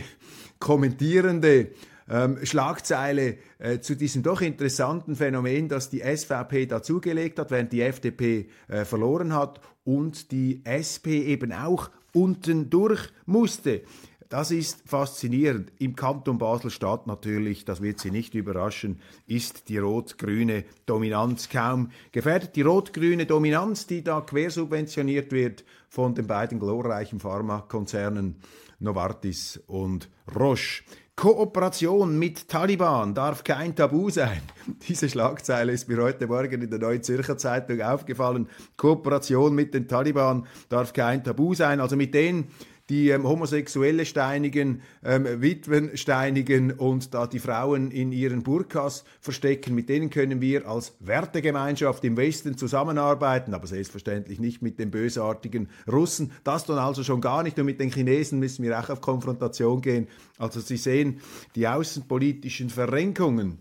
kommentierende 0.59 1.69
ähm, 2.09 2.39
Schlagzeile 2.45 3.39
äh, 3.59 3.81
zu 3.81 3.95
diesem 3.97 4.23
doch 4.23 4.41
interessanten 4.41 5.17
Phänomen, 5.17 5.69
dass 5.69 5.91
die 5.91 6.01
SVP 6.01 6.67
dazugelegt 6.67 7.39
hat, 7.39 7.51
während 7.51 7.73
die 7.73 7.81
FDP 7.81 8.49
äh, 8.69 8.85
verloren 8.85 9.35
hat 9.35 9.61
und 9.85 10.31
die 10.33 10.61
SP 10.65 11.25
eben 11.25 11.53
auch 11.53 11.91
unten 12.13 12.71
durch 12.71 13.09
musste. 13.27 13.83
Das 14.29 14.51
ist 14.51 14.89
faszinierend. 14.89 15.73
Im 15.79 15.95
Kanton 15.97 16.39
Basel-Stadt 16.39 17.07
natürlich, 17.07 17.65
das 17.65 17.83
wird 17.83 18.01
Sie 18.01 18.11
nicht 18.11 18.35
überraschen, 18.35 19.01
ist 19.27 19.69
die 19.69 19.79
rot-grüne 19.79 20.65
Dominanz 20.87 21.49
kaum 21.49 21.91
gefährdet. 22.13 22.57
Die 22.57 22.63
rot-grüne 22.63 23.27
Dominanz, 23.27 23.87
die 23.87 24.03
da 24.03 24.21
quersubventioniert 24.21 25.33
wird 25.33 25.65
von 25.89 26.15
den 26.15 26.27
beiden 26.27 26.59
glorreichen 26.59 27.21
Pharmakonzernen 27.21 28.37
Novartis 28.81 29.63
und 29.67 30.09
Roche. 30.35 30.83
Kooperation 31.17 32.19
mit 32.19 32.49
Taliban 32.49 33.15
darf 33.15 33.45
kein 33.45 33.77
Tabu 33.77 34.11
sein. 34.11 34.43
Diese 34.89 35.09
Schlagzeile 35.09 35.71
ist 35.71 35.89
mir 35.89 36.03
heute 36.03 36.27
Morgen 36.27 36.61
in 36.61 36.71
der 36.71 36.81
Neuen 36.81 37.05
Zürcher 37.05 37.39
Zeitung 37.39 37.81
aufgefallen. 37.83 38.49
Kooperation 38.77 39.55
mit 39.55 39.75
den 39.75 39.87
Taliban 39.87 40.47
darf 40.69 40.93
kein 40.93 41.23
Tabu 41.23 41.55
sein. 41.55 41.81
Also 41.81 41.95
mit 41.95 42.15
denen, 42.15 42.49
die 42.91 43.09
ähm, 43.09 43.25
Homosexuelle 43.27 44.05
steinigen, 44.05 44.83
ähm, 45.03 45.41
Witwen 45.41 45.97
steinigen 45.97 46.73
und 46.73 47.15
da 47.15 47.27
die 47.27 47.39
Frauen 47.39 47.91
in 47.91 48.13
ihren 48.13 48.43
Burkas 48.43 49.05
verstecken. 49.21 49.75
Mit 49.75 49.89
denen 49.89 50.11
können 50.11 50.41
wir 50.41 50.69
als 50.69 50.95
Wertegemeinschaft 51.01 52.05
im 52.05 52.17
Westen 52.17 52.59
zusammenarbeiten, 52.59 53.55
aber 53.55 53.67
selbstverständlich 53.67 54.39
nicht 54.39 54.61
mit 54.61 54.79
den 54.79 54.91
bösartigen 54.91 55.69
Russen. 55.91 56.33
Das 56.45 56.67
dann 56.67 56.79
also 56.79 57.03
schon 57.03 57.23
gar 57.23 57.43
nicht. 57.43 57.59
Und 57.59 57.67
mit 57.67 57.81
den 57.81 57.91
Chinesen 57.91 58.39
müssen 58.39 58.63
wir 58.63 58.79
auch 58.79 58.91
auf 58.91 59.01
Konfrontation 59.01 59.81
gehen. 59.81 60.09
Also 60.39 60.61
Sie 60.61 60.77
sehen 60.77 61.21
die 61.55 61.67
außenpolitischen 61.67 62.69
Verrenkungen 62.69 63.59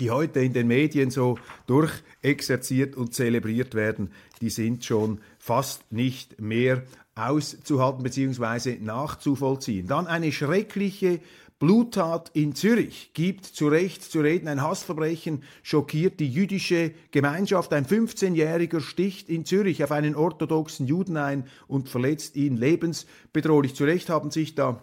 die 0.00 0.10
heute 0.10 0.40
in 0.40 0.52
den 0.52 0.66
Medien 0.66 1.10
so 1.10 1.38
durchexerziert 1.66 2.96
und 2.96 3.14
zelebriert 3.14 3.74
werden, 3.74 4.10
die 4.40 4.50
sind 4.50 4.84
schon 4.84 5.20
fast 5.38 5.92
nicht 5.92 6.40
mehr 6.40 6.82
auszuhalten 7.14 8.02
bzw. 8.02 8.78
nachzuvollziehen. 8.80 9.86
Dann 9.86 10.06
eine 10.06 10.32
schreckliche 10.32 11.20
Bluttat 11.60 12.30
in 12.34 12.54
Zürich 12.54 13.12
gibt 13.14 13.46
zu 13.46 13.68
Recht 13.68 14.02
zu 14.02 14.20
reden. 14.20 14.48
Ein 14.48 14.60
Hassverbrechen 14.60 15.44
schockiert 15.62 16.18
die 16.18 16.28
jüdische 16.28 16.92
Gemeinschaft. 17.12 17.72
Ein 17.72 17.86
15-Jähriger 17.86 18.80
sticht 18.80 19.28
in 19.28 19.44
Zürich 19.44 19.82
auf 19.84 19.92
einen 19.92 20.16
orthodoxen 20.16 20.86
Juden 20.86 21.16
ein 21.16 21.46
und 21.68 21.88
verletzt 21.88 22.36
ihn 22.36 22.56
lebensbedrohlich. 22.56 23.74
Zu 23.74 23.84
Recht 23.84 24.10
haben 24.10 24.30
sich 24.30 24.56
da 24.56 24.82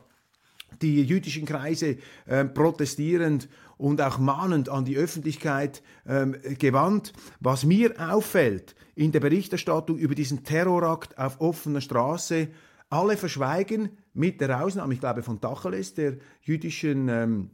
die 0.81 1.03
jüdischen 1.03 1.45
Kreise 1.45 1.97
äh, 2.25 2.45
protestierend 2.45 3.50
und 3.81 4.00
auch 4.00 4.19
mahnend 4.19 4.69
an 4.69 4.85
die 4.85 4.95
Öffentlichkeit 4.95 5.81
ähm, 6.07 6.35
gewandt. 6.59 7.13
Was 7.39 7.65
mir 7.65 7.95
auffällt 7.97 8.75
in 8.93 9.11
der 9.11 9.21
Berichterstattung 9.21 9.97
über 9.97 10.13
diesen 10.13 10.43
Terrorakt 10.43 11.17
auf 11.17 11.41
offener 11.41 11.81
Straße, 11.81 12.50
alle 12.91 13.17
verschweigen, 13.17 13.97
mit 14.13 14.39
der 14.39 14.63
Ausnahme, 14.63 14.93
ich 14.93 15.00
glaube, 15.00 15.23
von 15.23 15.41
Tacheles, 15.41 15.95
der 15.95 16.17
jüdischen 16.43 17.09
ähm, 17.09 17.50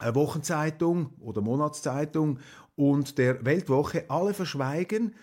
äh, 0.00 0.12
Wochenzeitung 0.14 1.10
oder 1.20 1.42
Monatszeitung 1.42 2.40
und 2.74 3.18
der 3.18 3.44
Weltwoche, 3.44 4.10
alle 4.10 4.34
verschweigen 4.34 5.14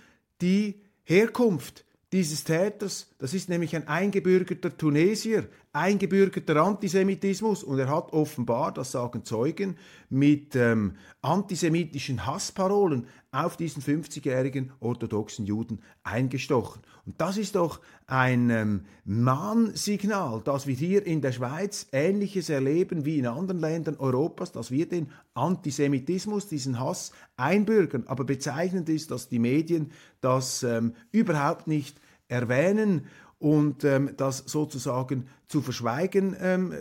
die 0.41 0.81
Herkunft 1.03 1.84
dieses 2.12 2.44
Täters. 2.44 3.13
Das 3.20 3.34
ist 3.34 3.50
nämlich 3.50 3.75
ein 3.75 3.88
eingebürgerter 3.88 4.75
Tunesier, 4.75 5.48
eingebürgerter 5.74 6.58
Antisemitismus 6.58 7.63
und 7.63 7.78
er 7.80 7.89
hat 7.89 8.12
offenbar, 8.13 8.74
das 8.74 8.92
sagen 8.92 9.24
Zeugen, 9.24 9.78
mit 10.10 10.56
ähm, 10.56 10.96
antisemitischen 11.22 12.25
Hassparolen 12.25 13.08
auf 13.32 13.58
diesen 13.58 13.84
50-jährigen 13.84 14.72
orthodoxen 14.80 15.46
Juden 15.46 15.82
eingestochen. 16.04 16.82
Und 17.06 17.22
das 17.22 17.38
ist 17.38 17.56
doch 17.56 17.80
ein 18.08 18.50
ähm, 18.50 18.86
Mahnsignal, 19.06 20.42
dass 20.44 20.66
wir 20.66 20.76
hier 20.76 21.06
in 21.06 21.22
der 21.22 21.32
Schweiz 21.32 21.88
Ähnliches 21.92 22.50
erleben 22.50 23.06
wie 23.06 23.20
in 23.20 23.28
anderen 23.28 23.60
Ländern 23.60 23.98
Europas, 23.98 24.52
dass 24.52 24.72
wir 24.72 24.90
den 24.90 25.12
Antisemitismus, 25.36 26.48
diesen 26.48 26.80
Hass 26.80 27.12
einbürgern. 27.38 28.06
Aber 28.08 28.24
bezeichnend 28.24 28.90
ist, 28.90 29.12
dass 29.12 29.30
die 29.30 29.40
Medien 29.40 29.92
das 30.22 30.64
ähm, 30.64 30.94
überhaupt 31.12 31.68
nicht 31.68 32.00
erwähnen 32.28 33.06
und 33.38 33.84
ähm, 33.84 34.12
das 34.18 34.40
sozusagen 34.40 35.28
zu 35.48 35.62
verschweigen 35.62 36.36
ähm, 36.40 36.74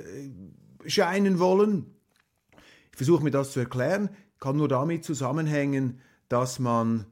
scheinen 0.87 1.38
wollen. 1.38 1.95
Ich 2.90 2.97
versuche 2.97 3.23
mir 3.23 3.31
das 3.31 3.52
zu 3.52 3.61
erklären, 3.61 4.09
kann 4.40 4.57
nur 4.57 4.69
damit 4.69 5.05
zusammenhängen, 5.05 6.00
dass 6.28 6.58
man 6.58 7.06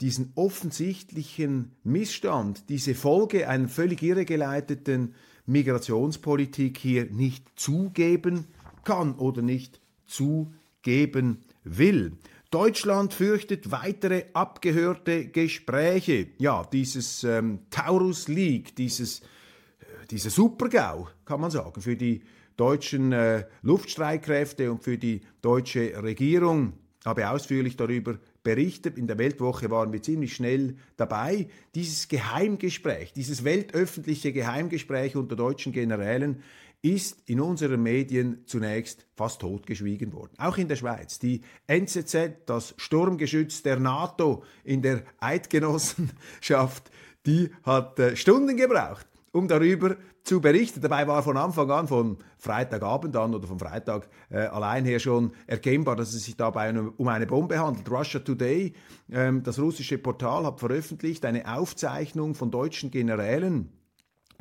diesen 0.00 0.32
offensichtlichen 0.34 1.72
Missstand, 1.84 2.68
diese 2.68 2.94
Folge 2.94 3.48
einer 3.48 3.68
völlig 3.68 4.02
irregeleiteten 4.02 5.14
Migrationspolitik 5.46 6.78
hier 6.78 7.06
nicht 7.06 7.46
zugeben 7.56 8.46
kann 8.84 9.14
oder 9.14 9.42
nicht 9.42 9.80
zugeben 10.06 11.44
will. 11.64 12.16
Deutschland 12.50 13.14
fürchtet 13.14 13.70
weitere 13.70 14.24
abgehörte 14.32 15.28
Gespräche. 15.28 16.28
Ja, 16.38 16.64
dieses 16.64 17.22
ähm, 17.22 17.60
Taurus 17.70 18.26
League, 18.26 18.74
dieses, 18.74 19.20
äh, 19.20 20.06
dieser 20.10 20.30
Supergau, 20.30 21.08
kann 21.24 21.40
man 21.40 21.52
sagen, 21.52 21.80
für 21.80 21.94
die 21.94 22.22
deutschen 22.56 23.12
äh, 23.12 23.44
Luftstreitkräfte 23.62 24.72
und 24.72 24.82
für 24.82 24.98
die 24.98 25.20
deutsche 25.42 26.02
Regierung. 26.02 26.72
Habe 27.04 27.30
ausführlich 27.30 27.76
darüber 27.76 28.18
berichtet. 28.50 28.98
In 28.98 29.06
der 29.06 29.16
Weltwoche 29.16 29.70
waren 29.70 29.92
wir 29.92 30.02
ziemlich 30.02 30.34
schnell 30.34 30.74
dabei. 30.96 31.46
Dieses 31.76 32.08
Geheimgespräch, 32.08 33.12
dieses 33.12 33.44
weltöffentliche 33.44 34.32
Geheimgespräch 34.32 35.14
unter 35.14 35.36
deutschen 35.36 35.72
Generälen 35.72 36.42
ist 36.82 37.22
in 37.26 37.40
unseren 37.40 37.80
Medien 37.80 38.42
zunächst 38.46 39.06
fast 39.14 39.42
totgeschwiegen 39.42 40.12
worden. 40.12 40.32
Auch 40.38 40.58
in 40.58 40.66
der 40.66 40.74
Schweiz. 40.74 41.20
Die 41.20 41.42
NZZ, 41.68 42.16
das 42.46 42.74
Sturmgeschütz 42.76 43.62
der 43.62 43.78
NATO 43.78 44.42
in 44.64 44.82
der 44.82 45.04
Eidgenossenschaft, 45.20 46.90
die 47.26 47.50
hat 47.62 48.00
äh, 48.00 48.16
Stunden 48.16 48.56
gebraucht, 48.56 49.06
um 49.32 49.48
darüber 49.48 49.96
zu 50.22 50.40
berichten. 50.40 50.80
Dabei 50.80 51.06
war 51.06 51.22
von 51.22 51.36
Anfang 51.36 51.70
an, 51.70 51.88
von 51.88 52.18
Freitagabend 52.38 53.16
an 53.16 53.34
oder 53.34 53.46
vom 53.46 53.58
Freitag 53.58 54.08
äh, 54.30 54.38
allein 54.38 54.84
her 54.84 54.98
schon 54.98 55.32
erkennbar, 55.46 55.96
dass 55.96 56.12
es 56.14 56.24
sich 56.24 56.36
dabei 56.36 56.72
um 56.78 57.08
eine 57.08 57.26
Bombe 57.26 57.58
handelt. 57.58 57.90
Russia 57.90 58.20
Today, 58.20 58.72
ähm, 59.10 59.42
das 59.42 59.58
russische 59.58 59.98
Portal, 59.98 60.44
hat 60.44 60.60
veröffentlicht 60.60 61.24
eine 61.24 61.52
Aufzeichnung 61.52 62.34
von 62.34 62.50
deutschen 62.50 62.90
Generälen, 62.90 63.72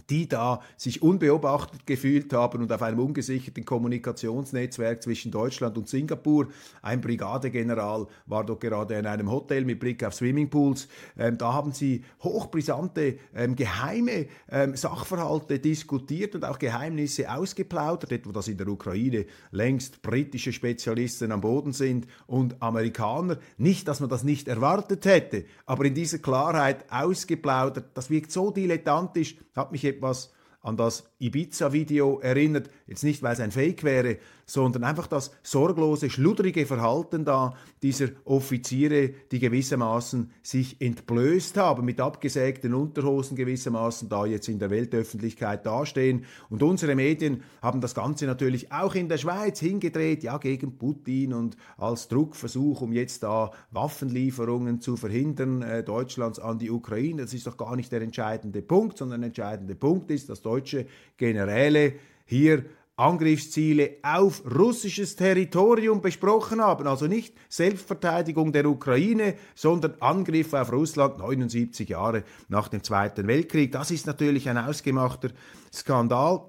die 0.09 0.27
da 0.27 0.61
sich 0.77 1.01
unbeobachtet 1.01 1.85
gefühlt 1.85 2.33
haben 2.33 2.61
und 2.61 2.71
auf 2.71 2.81
einem 2.81 2.99
ungesicherten 2.99 3.65
Kommunikationsnetzwerk 3.65 5.03
zwischen 5.03 5.31
Deutschland 5.31 5.77
und 5.77 5.87
Singapur. 5.87 6.47
Ein 6.81 7.01
Brigadegeneral 7.01 8.07
war 8.25 8.45
dort 8.45 8.61
gerade 8.61 8.95
in 8.95 9.05
einem 9.05 9.29
Hotel 9.29 9.65
mit 9.65 9.79
Blick 9.79 10.03
auf 10.03 10.13
Swimmingpools. 10.13 10.87
Ähm, 11.17 11.37
da 11.37 11.53
haben 11.53 11.71
sie 11.71 12.03
hochbrisante, 12.21 13.17
ähm, 13.35 13.55
geheime 13.55 14.27
ähm, 14.49 14.75
Sachverhalte 14.75 15.59
diskutiert 15.59 16.35
und 16.35 16.45
auch 16.45 16.59
Geheimnisse 16.59 17.31
ausgeplaudert, 17.31 18.11
etwa 18.11 18.31
dass 18.31 18.47
in 18.47 18.57
der 18.57 18.67
Ukraine 18.67 19.25
längst 19.51 20.01
britische 20.01 20.53
Spezialisten 20.53 21.31
am 21.31 21.41
Boden 21.41 21.73
sind 21.73 22.07
und 22.27 22.61
Amerikaner. 22.61 23.37
Nicht, 23.57 23.87
dass 23.87 23.99
man 23.99 24.09
das 24.09 24.23
nicht 24.23 24.47
erwartet 24.47 25.05
hätte, 25.05 25.45
aber 25.65 25.85
in 25.85 25.93
dieser 25.93 26.19
Klarheit 26.19 26.85
ausgeplaudert, 26.91 27.91
das 27.93 28.09
wirkt 28.09 28.31
so 28.31 28.51
dilettantisch, 28.51 29.35
hat 29.55 29.71
mich 29.71 29.83
etwas 29.99 30.31
an 30.61 30.77
das 30.77 31.09
Ibiza-Video 31.19 32.19
erinnert. 32.19 32.69
Jetzt 32.87 33.03
nicht, 33.03 33.21
weil 33.21 33.33
es 33.33 33.39
ein 33.39 33.51
Fake 33.51 33.83
wäre, 33.83 34.17
sondern 34.49 34.83
einfach 34.83 35.05
das 35.05 35.31
sorglose, 35.43 36.09
schludrige 36.09 36.65
Verhalten 36.65 37.23
da 37.23 37.53
dieser 37.83 38.07
Offiziere, 38.25 39.11
die 39.31 39.37
gewissermaßen 39.37 40.31
sich 40.41 40.81
entblößt 40.81 41.55
haben, 41.57 41.85
mit 41.85 42.01
abgesägten 42.01 42.73
Unterhosen 42.73 43.37
gewissermaßen 43.37 44.09
da 44.09 44.25
jetzt 44.25 44.47
in 44.47 44.57
der 44.57 44.71
Weltöffentlichkeit 44.71 45.67
dastehen. 45.67 46.25
Und 46.49 46.63
unsere 46.63 46.95
Medien 46.95 47.43
haben 47.61 47.79
das 47.79 47.93
Ganze 47.93 48.25
natürlich 48.25 48.71
auch 48.71 48.95
in 48.95 49.07
der 49.07 49.19
Schweiz 49.19 49.59
hingedreht, 49.59 50.23
ja, 50.23 50.39
gegen 50.39 50.77
Putin 50.77 51.33
und 51.33 51.55
als 51.77 52.07
Druckversuch, 52.07 52.81
um 52.81 52.91
jetzt 52.91 53.21
da 53.21 53.51
Waffenlieferungen 53.69 54.81
zu 54.81 54.97
verhindern, 54.97 55.61
äh, 55.61 55.83
Deutschlands 55.83 56.39
an 56.39 56.57
die 56.57 56.71
Ukraine. 56.71 57.21
Das 57.21 57.35
ist 57.35 57.45
doch 57.45 57.57
gar 57.57 57.75
nicht 57.75 57.91
der 57.91 58.01
entscheidende 58.01 58.63
Punkt, 58.63 58.97
sondern 58.97 59.21
der 59.21 59.27
entscheidende 59.27 59.75
Punkt 59.75 60.09
ist, 60.09 60.27
dass 60.29 60.41
deutsche 60.41 60.87
Generäle 61.17 61.93
hier 62.25 62.65
Angriffsziele 62.99 63.97
auf 64.03 64.43
russisches 64.45 65.15
Territorium 65.15 66.01
besprochen 66.01 66.61
haben. 66.61 66.85
Also 66.85 67.07
nicht 67.07 67.33
Selbstverteidigung 67.47 68.51
der 68.51 68.65
Ukraine, 68.65 69.35
sondern 69.55 69.95
Angriff 70.01 70.53
auf 70.53 70.71
Russland 70.71 71.17
79 71.17 71.87
Jahre 71.87 72.23
nach 72.49 72.67
dem 72.67 72.83
Zweiten 72.83 73.25
Weltkrieg. 73.27 73.71
Das 73.71 73.89
ist 73.89 74.05
natürlich 74.05 74.49
ein 74.49 74.57
ausgemachter 74.57 75.29
Skandal 75.73 76.41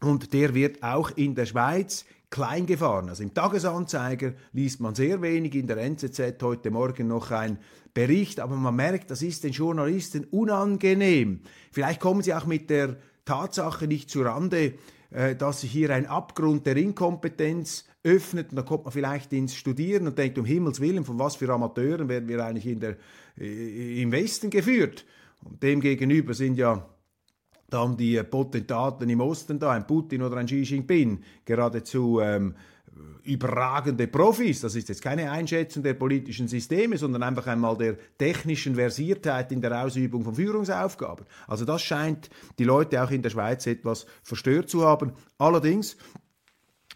und 0.00 0.32
der 0.32 0.54
wird 0.54 0.82
auch 0.82 1.10
in 1.10 1.34
der 1.34 1.46
Schweiz 1.46 2.06
klein 2.30 2.64
gefahren. 2.64 3.10
Also 3.10 3.22
im 3.22 3.34
Tagesanzeiger 3.34 4.32
liest 4.52 4.80
man 4.80 4.94
sehr 4.94 5.20
wenig, 5.20 5.54
in 5.54 5.66
der 5.66 5.76
NZZ 5.76 6.42
heute 6.42 6.70
Morgen 6.70 7.08
noch 7.08 7.30
ein 7.30 7.58
Bericht, 7.92 8.40
aber 8.40 8.56
man 8.56 8.74
merkt, 8.74 9.10
das 9.10 9.22
ist 9.22 9.44
den 9.44 9.52
Journalisten 9.52 10.24
unangenehm. 10.24 11.42
Vielleicht 11.70 12.00
kommen 12.00 12.22
sie 12.22 12.34
auch 12.34 12.46
mit 12.46 12.70
der 12.70 12.96
Tatsache 13.24 13.86
nicht 13.86 14.10
zu 14.10 14.22
Rande, 14.22 14.74
dass 15.38 15.60
sich 15.60 15.70
hier 15.70 15.90
ein 15.90 16.06
Abgrund 16.06 16.66
der 16.66 16.76
Inkompetenz 16.76 17.86
öffnet 18.04 18.50
und 18.50 18.56
da 18.56 18.62
kommt 18.62 18.84
man 18.84 18.92
vielleicht 18.92 19.32
ins 19.32 19.54
Studieren 19.54 20.06
und 20.06 20.18
denkt, 20.18 20.38
um 20.38 20.44
Himmels 20.44 20.80
Willen, 20.80 21.04
von 21.04 21.18
was 21.18 21.36
für 21.36 21.48
Amateuren 21.48 22.08
werden 22.08 22.28
wir 22.28 22.44
eigentlich 22.44 22.66
in 22.66 22.80
der, 22.80 22.96
äh, 23.38 24.02
im 24.02 24.12
Westen 24.12 24.50
geführt? 24.50 25.04
Und 25.42 25.62
demgegenüber 25.62 26.34
sind 26.34 26.58
ja 26.58 26.86
dann 27.70 27.96
die 27.96 28.22
Potentaten 28.22 29.08
im 29.08 29.20
Osten 29.20 29.58
da, 29.58 29.72
ein 29.72 29.86
Putin 29.86 30.22
oder 30.22 30.36
ein 30.36 30.46
Xi 30.46 30.62
Jinping, 30.62 31.22
geradezu 31.44 32.20
ähm, 32.20 32.54
überragende 33.24 34.06
Profis. 34.06 34.60
Das 34.60 34.74
ist 34.74 34.88
jetzt 34.88 35.02
keine 35.02 35.30
Einschätzung 35.30 35.82
der 35.82 35.94
politischen 35.94 36.46
Systeme, 36.46 36.98
sondern 36.98 37.22
einfach 37.22 37.46
einmal 37.46 37.76
der 37.76 37.96
technischen 38.18 38.74
Versiertheit 38.74 39.50
in 39.50 39.60
der 39.60 39.82
Ausübung 39.82 40.24
von 40.24 40.34
Führungsaufgaben. 40.34 41.26
Also 41.46 41.64
das 41.64 41.82
scheint 41.82 42.30
die 42.58 42.64
Leute 42.64 43.02
auch 43.02 43.10
in 43.10 43.22
der 43.22 43.30
Schweiz 43.30 43.66
etwas 43.66 44.06
verstört 44.22 44.68
zu 44.68 44.84
haben. 44.84 45.12
Allerdings 45.38 45.96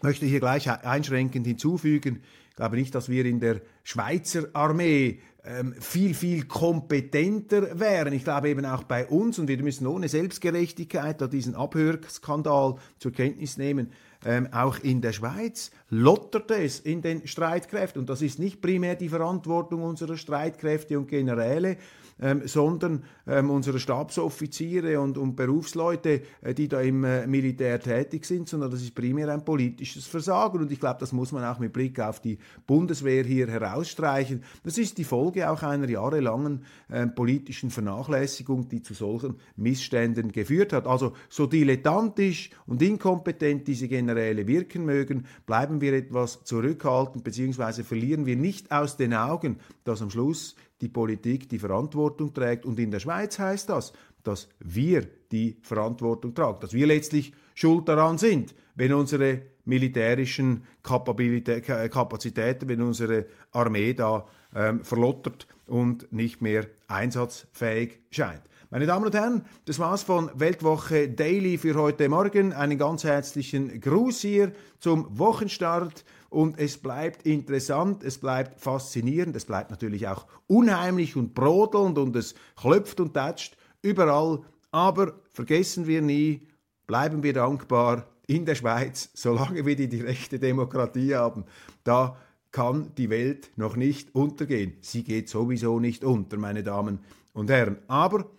möchte 0.01 0.25
ich 0.25 0.31
hier 0.31 0.39
gleich 0.39 0.69
einschränkend 0.69 1.47
hinzufügen, 1.47 2.21
ich 2.49 2.55
glaube 2.55 2.75
nicht, 2.75 2.93
dass 2.93 3.07
wir 3.07 3.25
in 3.25 3.39
der 3.39 3.61
Schweizer 3.83 4.49
Armee 4.51 5.21
ähm, 5.45 5.73
viel, 5.79 6.13
viel 6.13 6.43
kompetenter 6.43 7.79
wären. 7.79 8.11
Ich 8.11 8.25
glaube 8.25 8.49
eben 8.49 8.65
auch 8.65 8.83
bei 8.83 9.07
uns, 9.07 9.39
und 9.39 9.47
wir 9.47 9.63
müssen 9.63 9.87
ohne 9.87 10.09
Selbstgerechtigkeit 10.09 11.21
da 11.21 11.27
diesen 11.27 11.55
Abhörskandal 11.55 12.75
zur 12.97 13.13
Kenntnis 13.13 13.57
nehmen, 13.57 13.93
ähm, 14.25 14.49
auch 14.51 14.79
in 14.79 15.01
der 15.01 15.13
Schweiz 15.13 15.71
lottert 15.89 16.51
es 16.51 16.79
in 16.79 17.01
den 17.01 17.27
Streitkräften. 17.27 18.01
Und 18.01 18.09
das 18.09 18.21
ist 18.21 18.39
nicht 18.39 18.61
primär 18.61 18.95
die 18.95 19.09
Verantwortung 19.09 19.83
unserer 19.83 20.17
Streitkräfte 20.17 20.97
und 20.97 21.07
Generäle, 21.07 21.77
ähm, 22.21 22.41
sondern 22.45 23.03
ähm, 23.27 23.49
unsere 23.49 23.79
Stabsoffiziere 23.79 24.99
und, 24.99 25.17
und 25.17 25.35
Berufsleute, 25.35 26.21
äh, 26.41 26.53
die 26.53 26.67
da 26.67 26.81
im 26.81 27.03
äh, 27.03 27.27
Militär 27.27 27.79
tätig 27.79 28.25
sind, 28.25 28.49
sondern 28.49 28.71
das 28.71 28.81
ist 28.81 28.93
primär 28.95 29.29
ein 29.29 29.45
politisches 29.45 30.05
Versagen. 30.05 30.59
Und 30.59 30.71
ich 30.71 30.79
glaube, 30.79 30.99
das 30.99 31.13
muss 31.13 31.31
man 31.31 31.43
auch 31.43 31.59
mit 31.59 31.73
Blick 31.73 31.99
auf 31.99 32.19
die 32.19 32.37
Bundeswehr 32.67 33.23
hier 33.23 33.47
herausstreichen. 33.47 34.43
Das 34.63 34.77
ist 34.77 34.97
die 34.97 35.03
Folge 35.03 35.49
auch 35.49 35.63
einer 35.63 35.89
jahrelangen 35.89 36.65
äh, 36.89 37.07
politischen 37.07 37.69
Vernachlässigung, 37.69 38.67
die 38.67 38.81
zu 38.81 38.93
solchen 38.93 39.35
Missständen 39.55 40.31
geführt 40.31 40.73
hat. 40.73 40.87
Also 40.87 41.13
so 41.29 41.45
dilettantisch 41.45 42.49
und 42.65 42.81
inkompetent 42.81 43.67
diese 43.67 43.87
Generäle 43.87 44.47
wirken 44.47 44.85
mögen, 44.85 45.25
bleiben 45.45 45.81
wir 45.81 45.93
etwas 45.93 46.43
zurückhaltend, 46.43 47.23
beziehungsweise 47.23 47.83
verlieren 47.83 48.25
wir 48.25 48.35
nicht 48.35 48.71
aus 48.71 48.97
den 48.97 49.13
Augen, 49.13 49.57
dass 49.83 50.01
am 50.01 50.09
Schluss 50.09 50.55
die 50.81 50.89
Politik 50.89 51.49
die 51.49 51.59
Verantwortung 51.59 52.33
trägt. 52.33 52.65
Und 52.65 52.79
in 52.79 52.91
der 52.91 52.99
Schweiz 52.99 53.39
heißt 53.39 53.69
das, 53.69 53.93
dass 54.23 54.49
wir 54.59 55.07
die 55.31 55.57
Verantwortung 55.61 56.33
tragen, 56.33 56.59
dass 56.61 56.73
wir 56.73 56.87
letztlich 56.87 57.33
schuld 57.53 57.87
daran 57.87 58.17
sind, 58.17 58.55
wenn 58.75 58.93
unsere 58.93 59.41
militärischen 59.65 60.63
Kapazitäten, 60.81 62.69
wenn 62.69 62.81
unsere 62.81 63.25
Armee 63.51 63.93
da 63.93 64.25
ähm, 64.55 64.83
verlottert 64.83 65.47
und 65.67 66.11
nicht 66.11 66.41
mehr 66.41 66.65
einsatzfähig 66.87 67.99
scheint. 68.09 68.41
Meine 68.71 68.85
Damen 68.85 69.07
und 69.07 69.15
Herren, 69.15 69.45
das 69.65 69.79
war's 69.79 70.03
von 70.03 70.29
Weltwoche 70.35 71.09
Daily 71.09 71.57
für 71.57 71.73
heute 71.73 72.07
Morgen. 72.07 72.53
Einen 72.53 72.77
ganz 72.77 73.03
herzlichen 73.03 73.81
Gruß 73.81 74.21
hier 74.21 74.51
zum 74.77 75.17
Wochenstart 75.17 76.05
und 76.29 76.59
es 76.59 76.77
bleibt 76.77 77.25
interessant, 77.25 78.03
es 78.03 78.19
bleibt 78.19 78.61
faszinierend, 78.61 79.35
es 79.35 79.45
bleibt 79.45 79.71
natürlich 79.71 80.07
auch 80.07 80.27
unheimlich 80.45 81.15
und 81.15 81.33
brodelnd 81.33 81.97
und 81.97 82.15
es 82.15 82.35
klopft 82.55 82.99
und 82.99 83.15
tätscht 83.15 83.57
überall. 83.81 84.41
Aber 84.69 85.15
vergessen 85.31 85.87
wir 85.87 86.03
nie, 86.03 86.45
bleiben 86.85 87.23
wir 87.23 87.33
dankbar 87.33 88.05
in 88.27 88.45
der 88.45 88.53
Schweiz, 88.53 89.09
solange 89.15 89.65
wir 89.65 89.75
die 89.75 89.89
direkte 89.89 90.37
Demokratie 90.37 91.15
haben. 91.15 91.45
Da 91.83 92.17
kann 92.51 92.91
die 92.99 93.09
Welt 93.09 93.49
noch 93.55 93.75
nicht 93.75 94.13
untergehen. 94.13 94.77
Sie 94.81 95.03
geht 95.03 95.27
sowieso 95.27 95.79
nicht 95.79 96.03
unter, 96.03 96.37
meine 96.37 96.61
Damen 96.61 96.99
und 97.33 97.49
Herren. 97.49 97.79
Aber 97.87 98.29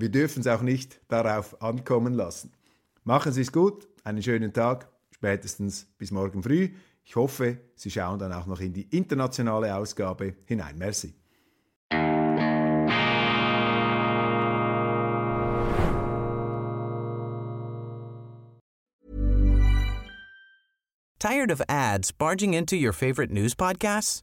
wir 0.00 0.08
dürfen 0.08 0.40
es 0.40 0.46
auch 0.46 0.62
nicht 0.62 1.00
darauf 1.08 1.60
ankommen 1.62 2.14
lassen. 2.14 2.52
Machen 3.04 3.32
Sie 3.32 3.42
es 3.42 3.52
gut, 3.52 3.88
einen 4.04 4.22
schönen 4.22 4.52
Tag, 4.52 4.88
spätestens 5.10 5.86
bis 5.98 6.10
morgen 6.10 6.42
früh. 6.42 6.70
Ich 7.04 7.16
hoffe, 7.16 7.58
Sie 7.74 7.90
schauen 7.90 8.18
dann 8.18 8.32
auch 8.32 8.46
noch 8.46 8.60
in 8.60 8.72
die 8.72 8.88
internationale 8.96 9.74
Ausgabe 9.74 10.36
hinein. 10.44 10.78
Merci. 10.78 11.14
Tired 21.18 21.50
of 21.50 21.60
ads 21.68 22.12
barging 22.12 22.54
into 22.54 22.76
your 22.76 22.94
favorite 22.94 23.30
news 23.30 23.54
podcasts? 23.54 24.22